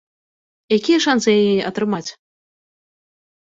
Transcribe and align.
Якія 0.77 0.99
шанцы 1.05 1.29
яе 1.43 1.55
атрымаць? 1.71 2.09